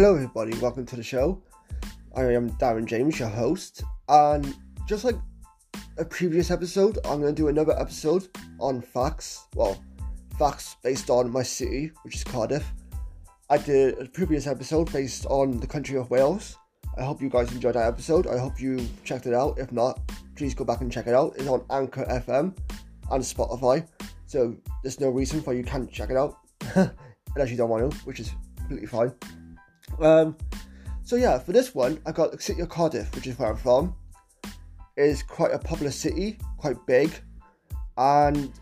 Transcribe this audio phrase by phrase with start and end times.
[0.00, 0.56] Hello, everybody.
[0.60, 1.42] Welcome to the show.
[2.16, 4.56] I am Darren James, your host, and
[4.88, 5.16] just like
[5.98, 8.26] a previous episode, I'm going to do another episode
[8.58, 9.46] on facts.
[9.54, 9.78] Well,
[10.38, 12.64] facts based on my city, which is Cardiff.
[13.50, 16.56] I did a previous episode based on the country of Wales.
[16.96, 18.26] I hope you guys enjoyed that episode.
[18.26, 19.58] I hope you checked it out.
[19.58, 20.00] If not,
[20.34, 21.34] please go back and check it out.
[21.36, 22.56] It's on Anchor FM
[23.10, 23.86] and Spotify,
[24.26, 26.38] so there's no reason why you can't check it out
[27.34, 29.12] unless you don't want to, which is completely fine.
[30.00, 30.36] Um,
[31.02, 33.56] so yeah, for this one, I got the city of Cardiff, which is where I'm
[33.56, 33.94] from.
[34.96, 37.10] It's quite a popular city, quite big,
[37.96, 38.52] and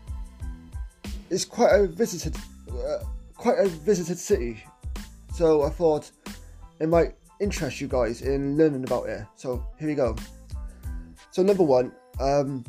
[1.29, 2.35] it's quite a visited,
[2.71, 3.03] uh,
[3.35, 4.63] quite a visited city.
[5.33, 6.11] So I thought
[6.79, 9.25] it might interest you guys in learning about it.
[9.35, 10.15] So here we go.
[11.31, 12.65] So number one, um,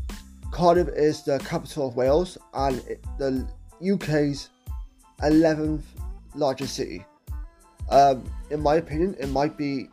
[0.51, 3.47] Cardiff is the capital of Wales and it, the
[3.83, 4.51] UK's
[5.23, 5.83] 11th
[6.35, 7.05] largest city.
[7.91, 9.89] Um, in my opinion, it might be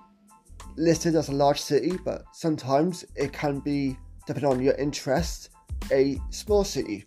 [0.75, 5.49] listed as a large city, but sometimes it can be, depending on your interest,
[5.91, 7.05] a small city.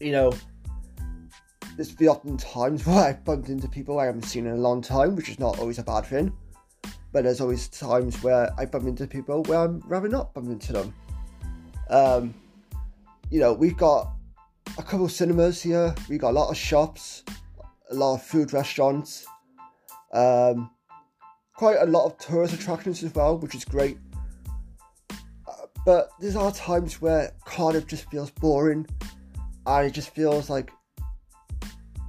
[0.00, 0.32] You know,
[1.76, 4.82] there's been often times where I've bumped into people I haven't seen in a long
[4.82, 6.32] time, which is not always a bad thing.
[7.12, 10.72] But there's always times where I bump into people where I'm rather not bump into
[10.72, 10.94] them.
[11.88, 12.34] Um,
[13.30, 14.12] you know, we've got
[14.76, 17.24] a couple cinemas here, we've got a lot of shops,
[17.90, 19.24] a lot of food restaurants,
[20.16, 20.70] um,
[21.54, 23.98] quite a lot of tourist attractions as well, which is great.
[25.10, 28.86] Uh, but there are times where Cardiff just feels boring,
[29.66, 30.70] and it just feels like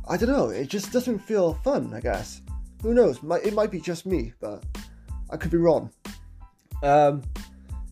[0.10, 0.50] I don't know.
[0.50, 1.94] It just doesn't feel fun.
[1.94, 2.42] I guess.
[2.82, 3.20] Who knows?
[3.44, 4.64] It might be just me, but
[5.30, 5.92] I could be wrong.
[6.84, 7.24] Um,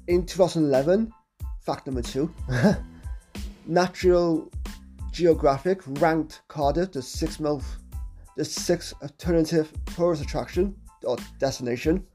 [0.07, 1.11] in 2011,
[1.65, 2.31] fact number two,
[3.65, 4.51] National
[5.11, 7.65] Geographic ranked Cardiff the sixth most
[8.35, 12.05] the sixth alternative tourist attraction or destination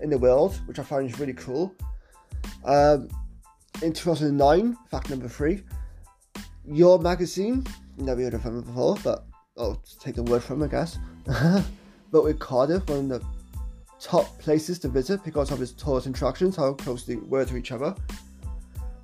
[0.00, 1.74] in the world, which I find is really cool.
[2.64, 3.08] Um,
[3.82, 5.62] in 2009, fact number three,
[6.66, 7.66] Your Magazine,
[7.96, 9.26] never heard of them before, but
[9.56, 10.98] I'll take the word from I guess.
[11.26, 13.26] but with Cardiff, one of the
[14.00, 17.72] top places to visit because of its tourist attractions, how close they were to each
[17.72, 17.94] other.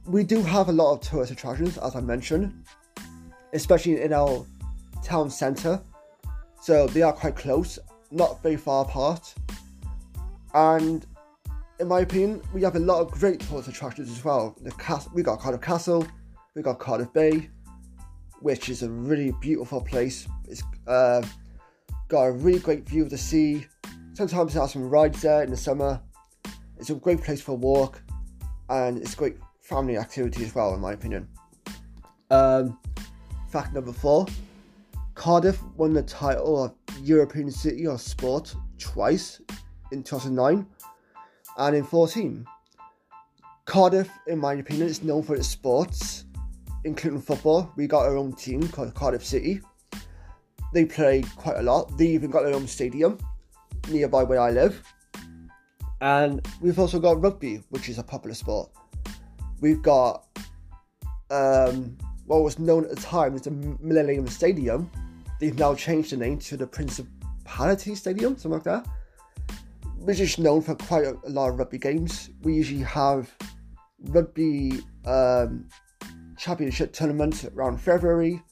[0.07, 2.65] We do have a lot of tourist attractions, as I mentioned,
[3.53, 4.47] especially in our
[5.03, 5.81] town centre
[6.67, 7.79] so they are quite close,
[8.11, 9.33] not very far apart.
[10.53, 11.07] And
[11.79, 14.57] in my opinion, we have a lot of great tourist attractions as well.
[14.61, 16.05] The cast- we got Cardiff Castle,
[16.57, 17.51] we got Cardiff Bay,
[18.41, 20.27] which is a really beautiful place.
[20.49, 21.23] It's uh,
[22.09, 23.69] got a really great view of the sea.
[24.15, 26.01] Sometimes there are some rides there in the summer.
[26.79, 28.03] It's a great place for a walk,
[28.71, 31.29] and it's a great family activity as well, in my opinion.
[32.29, 32.77] Um,
[33.53, 34.27] fact number four
[35.17, 39.41] Cardiff won the title of European City of Sport twice
[39.91, 40.67] in 2009
[41.57, 42.45] and in 14.
[43.65, 46.27] Cardiff, in my opinion, is known for its sports,
[46.85, 47.73] including football.
[47.77, 49.63] We got our own team called Cardiff City.
[50.75, 51.97] They play quite a lot.
[51.97, 53.19] They even got their own stadium
[53.89, 54.83] nearby where I live.
[56.03, 58.71] And we've also got rugby, which is a popular sport.
[59.63, 60.27] We've got
[61.31, 63.51] um, what was known at the time as the
[63.81, 64.91] Millennium Stadium,
[65.41, 68.87] They've now changed the name to the Principality Stadium, something like that.
[69.99, 72.31] Which is known for quite a, a lot of rugby games.
[72.43, 73.31] We usually have
[74.09, 75.69] rugby um,
[76.39, 78.43] championship tournament around February,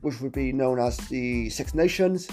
[0.00, 2.28] which would be known as the Six Nations.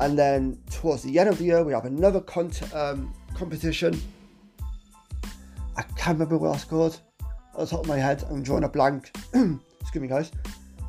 [0.00, 4.00] And then towards the end of the year, we have another con- um, competition.
[5.76, 7.00] I can't remember what it's called.
[7.54, 9.16] On the top of my head, I'm drawing a blank.
[9.34, 10.32] Excuse me, guys.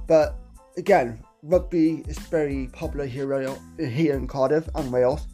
[0.07, 0.35] But
[0.77, 5.27] again, rugby is very popular here, here in Cardiff and Wales.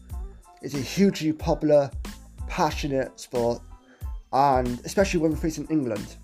[0.61, 1.89] It's a hugely popular,
[2.47, 3.61] passionate sport,
[4.33, 6.17] and especially when we're facing England.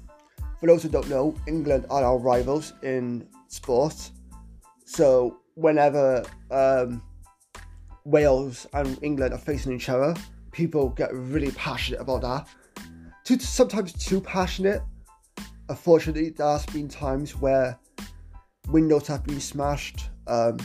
[0.60, 4.12] For those who don't know, England are our rivals in sports.
[4.86, 7.02] So whenever um,
[8.04, 10.14] Wales and England are facing each other,
[10.52, 12.48] people get really passionate about that.
[13.24, 14.82] Too, sometimes too passionate.
[15.70, 17.78] Unfortunately, there's been times where
[18.68, 20.58] windows have been smashed, um,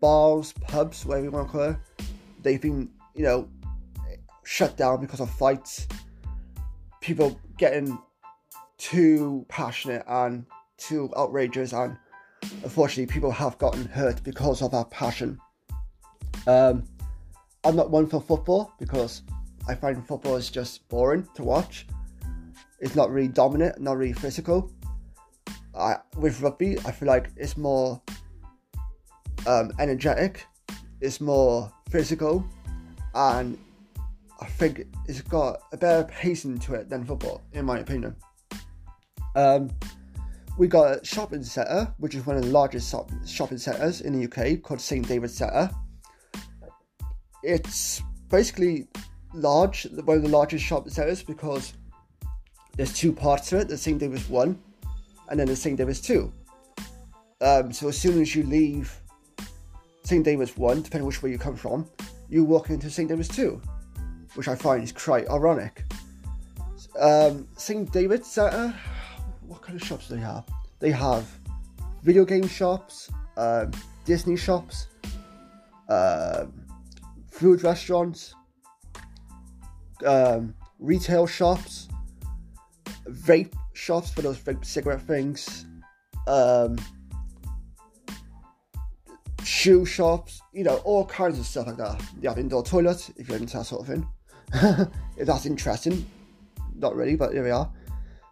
[0.00, 1.76] bars, pubs, whatever you want to call it,
[2.42, 3.48] they've been, you know,
[4.44, 5.86] shut down because of fights.
[7.00, 7.98] People getting
[8.78, 10.44] too passionate and
[10.76, 11.96] too outrageous, and
[12.62, 15.38] unfortunately, people have gotten hurt because of that passion.
[16.46, 16.84] Um,
[17.64, 19.22] I'm not one for football because
[19.68, 21.86] I find football is just boring to watch.
[22.80, 24.70] It's not really dominant, not really physical.
[25.76, 28.00] I, with rugby, I feel like it's more
[29.46, 30.46] um, energetic,
[31.00, 32.44] it's more physical,
[33.14, 33.58] and
[34.40, 38.16] I think it's got a better pacing to it than football, in my opinion.
[39.34, 39.70] Um,
[40.58, 42.94] we got a shopping centre, which is one of the largest
[43.26, 45.70] shopping centres in the UK, called St David's Centre.
[47.42, 48.88] It's basically
[49.34, 51.74] large, one of the largest shopping centres because
[52.76, 53.68] there's two parts to it.
[53.68, 54.58] The St David's one,
[55.28, 56.32] and then the St David's two.
[57.40, 59.00] Um, so as soon as you leave
[60.04, 61.88] St David's one, depending which way you come from,
[62.28, 63.60] you walk into St David's two,
[64.34, 65.84] which I find is quite ironic.
[66.98, 68.74] Um, St David's Centre
[69.46, 70.44] what kind of shops do they have?
[70.80, 71.26] They have
[72.02, 73.70] video game shops, um,
[74.04, 74.88] Disney shops,
[75.88, 76.52] um,
[77.30, 78.34] food restaurants,
[80.04, 81.88] um, retail shops,
[83.08, 85.66] vape shops for those cigarette things,
[86.26, 86.76] um,
[89.44, 92.02] shoe shops, you know, all kinds of stuff like that.
[92.20, 94.08] They have indoor toilets if you're into that sort of thing.
[95.16, 96.06] if that's interesting,
[96.74, 97.70] not really, but here we are.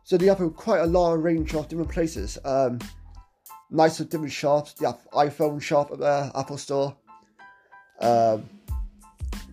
[0.03, 2.39] So they have quite a large range of different places.
[2.45, 2.79] Um,
[3.71, 4.75] nice of different shops.
[4.75, 6.97] They have iPhone shop at there, Apple Store.
[8.01, 8.49] Um,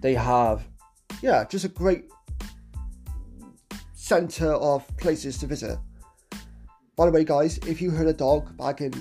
[0.01, 0.63] they have,
[1.21, 2.05] yeah, just a great
[4.11, 5.79] center of places to visit.
[6.97, 8.93] By the way, guys, if you heard a dog barking,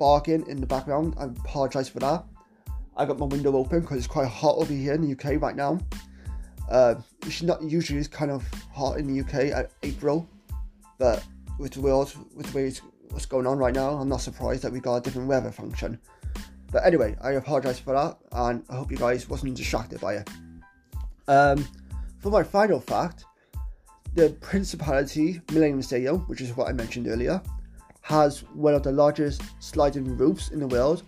[0.00, 2.24] barking in the background, I apologise for that.
[2.96, 5.54] I got my window open because it's quite hot over here in the UK right
[5.54, 5.78] now.
[6.68, 8.44] Uh, it's not usually it's kind of
[8.74, 10.28] hot in the UK at April,
[10.98, 11.22] but
[11.60, 14.64] with the world, with the way it's, what's going on right now, I'm not surprised
[14.64, 16.00] that we got a different weather function.
[16.72, 20.28] But anyway, I apologise for that, and I hope you guys wasn't distracted by it.
[21.28, 21.64] Um,
[22.18, 23.24] for my final fact,
[24.18, 27.40] the Principality Millennium Stadium, which is what I mentioned earlier,
[28.00, 31.04] has one of the largest sliding roofs in the world,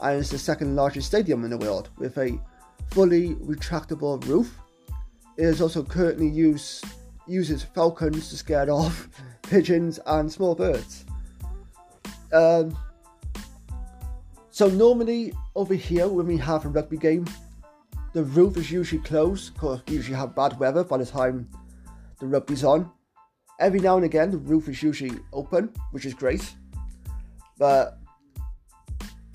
[0.00, 2.40] and it's the second largest stadium in the world with a
[2.86, 4.58] fully retractable roof.
[5.36, 6.86] It is also currently used
[7.26, 9.10] uses falcons to scare off
[9.42, 11.04] pigeons and small birds.
[12.32, 12.74] Um,
[14.50, 17.26] so normally over here when we have a rugby game,
[18.14, 21.46] the roof is usually closed because we usually have bad weather by the time
[22.20, 22.90] the rugby's on.
[23.60, 26.52] Every now and again the roof is usually open, which is great.
[27.58, 27.98] But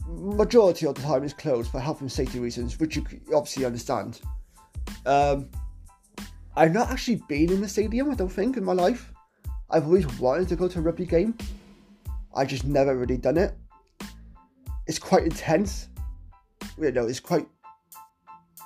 [0.07, 3.03] majority of the time it's closed for health and safety reasons, which you
[3.33, 4.21] obviously understand.
[5.06, 5.50] Um,
[6.56, 9.12] I've not actually been in the stadium, I don't think, in my life.
[9.69, 11.36] I've always wanted to go to a rugby game.
[12.36, 13.56] I just never really done it.
[14.88, 15.89] It's quite intense.
[16.79, 17.47] You know, it's quite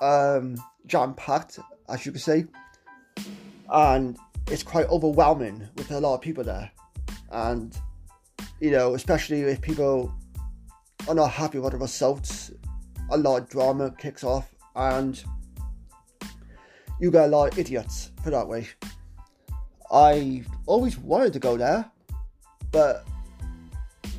[0.01, 0.55] um,
[0.85, 1.59] jam packed,
[1.89, 2.45] as you could say.
[3.69, 4.17] And
[4.49, 6.71] it's quite overwhelming with a lot of people there.
[7.31, 7.77] And,
[8.59, 10.13] you know, especially if people
[11.07, 12.51] are not happy with the results,
[13.09, 14.53] a lot of drama kicks off.
[14.75, 15.21] And
[16.99, 18.67] you get a lot of idiots, put that way.
[19.91, 21.89] I always wanted to go there,
[22.71, 23.07] but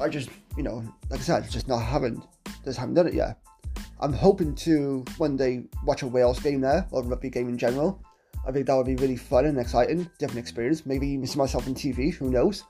[0.00, 2.22] I just, you know, like I said, just not haven't,
[2.64, 3.38] just haven't done it yet.
[4.00, 7.58] I'm hoping to one day watch a Wales game there, or a rugby game in
[7.58, 8.00] general.
[8.46, 10.86] I think that would be really fun and exciting, different experience.
[10.86, 12.64] Maybe even see myself on TV, who knows?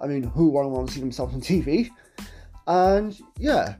[0.00, 1.90] I mean, who wouldn't want to see themselves on TV?
[2.66, 3.76] And yeah,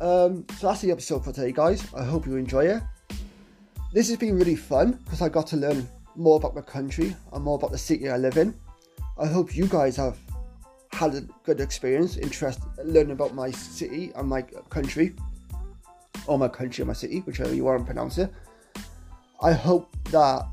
[0.00, 1.86] um, so that's the episode for today, guys.
[1.94, 2.82] I hope you enjoy it.
[3.92, 7.44] This has been really fun because I got to learn more about my country and
[7.44, 8.54] more about the city I live in.
[9.18, 10.18] I hope you guys have
[10.92, 15.14] had a good experience, interest learning about my city and my country,
[16.26, 18.32] or my country and my city, whichever you want to pronounce it.
[19.42, 20.46] I hope that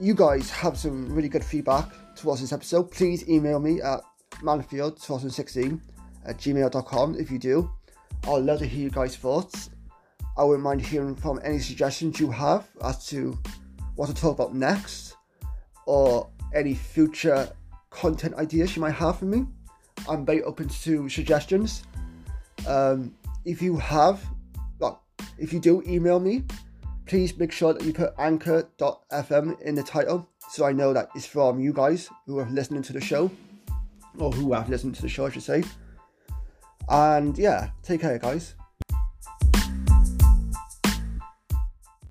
[0.00, 2.90] you guys have some really good feedback towards this episode.
[2.90, 4.00] Please email me at
[4.42, 5.80] manfield2016
[6.24, 7.70] at gmail.com if you do.
[8.24, 9.70] I'd love to hear you guys' thoughts
[10.40, 13.38] I wouldn't mind hearing from any suggestions you have as to
[13.96, 15.16] what to talk about next
[15.84, 17.50] or any future
[17.90, 19.46] content ideas you might have for me.
[20.08, 21.82] I'm very open to suggestions.
[22.66, 23.14] Um,
[23.44, 24.24] if you have,
[24.78, 25.02] well,
[25.38, 26.44] if you do email me,
[27.10, 31.26] please make sure that you put anchor.fm in the title so I know that it's
[31.26, 33.28] from you guys who are listening to the show,
[34.16, 35.64] or who have listened to the show, I should say.
[36.88, 38.54] And yeah, take care, guys.